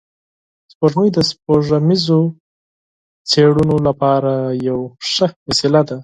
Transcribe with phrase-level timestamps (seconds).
[0.71, 2.21] سپوږمۍ د سپوږمیزو
[3.29, 4.31] څېړنو لپاره
[4.67, 5.97] یوه مهمه وسیله ده